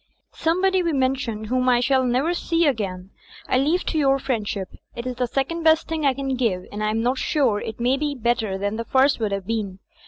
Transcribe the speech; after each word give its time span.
"Somebody 0.33 0.81
we 0.81 0.93
mentioned, 0.93 1.45
whom 1.45 1.69
I 1.69 1.79
shall 1.79 2.03
never 2.03 2.33
see 2.33 2.65
ag'ain, 2.65 3.11
I 3.47 3.59
leave 3.59 3.83
to 3.83 3.99
your 3.99 4.17
friendship. 4.17 4.69
It 4.95 5.05
is 5.05 5.17
the 5.17 5.27
second 5.27 5.61
best 5.61 5.87
thing 5.87 6.07
I 6.07 6.15
can 6.15 6.33
give, 6.33 6.65
and 6.71 6.83
I 6.83 6.89
am 6.89 7.03
not 7.03 7.19
sure 7.19 7.59
it 7.59 7.79
may 7.79 7.91
not 7.97 7.99
be 7.99 8.15
better 8.15 8.57
thsui 8.57 8.77
the 8.77 8.85
first 8.85 9.19
would 9.19 9.31
have 9.31 9.45
been. 9.45 9.77